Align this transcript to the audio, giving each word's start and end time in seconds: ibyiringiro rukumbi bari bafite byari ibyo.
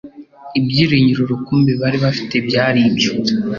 ibyiringiro 0.59 1.21
rukumbi 1.31 1.71
bari 1.81 1.97
bafite 2.03 2.35
byari 2.47 2.79
ibyo. 2.89 3.11